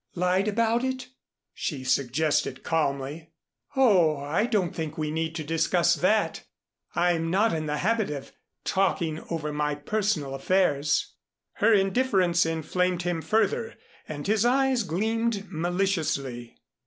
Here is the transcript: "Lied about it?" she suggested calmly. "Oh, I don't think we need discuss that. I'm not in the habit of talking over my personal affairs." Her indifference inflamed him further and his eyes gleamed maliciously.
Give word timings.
"Lied 0.15 0.47
about 0.47 0.83
it?" 0.83 1.09
she 1.53 1.83
suggested 1.83 2.63
calmly. 2.63 3.29
"Oh, 3.75 4.17
I 4.17 4.47
don't 4.47 4.73
think 4.75 4.97
we 4.97 5.11
need 5.11 5.33
discuss 5.33 5.93
that. 5.93 6.41
I'm 6.95 7.29
not 7.29 7.53
in 7.53 7.67
the 7.67 7.77
habit 7.77 8.09
of 8.09 8.31
talking 8.65 9.23
over 9.29 9.53
my 9.53 9.75
personal 9.75 10.33
affairs." 10.33 11.13
Her 11.57 11.71
indifference 11.71 12.47
inflamed 12.47 13.03
him 13.03 13.21
further 13.21 13.77
and 14.07 14.25
his 14.25 14.43
eyes 14.43 14.81
gleamed 14.81 15.45
maliciously. 15.51 16.55